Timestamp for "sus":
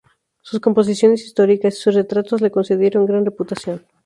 0.41-0.59, 1.79-1.93